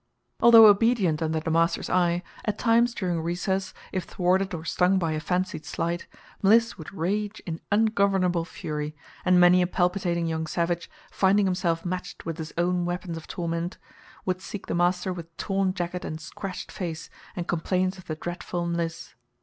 [0.39, 5.11] Although obedient under the master's eye, at times during recess, if thwarted or stung by
[5.11, 6.07] a fancied slight,
[6.41, 12.25] Mliss would rage in ungovernable fury, and many a palpitating young savage, finding himself matched
[12.25, 13.77] with his own weapons of torment,
[14.25, 18.65] would seek the master with torn jacket and scratched face and complaints of the dreadful
[18.65, 19.13] Mliss.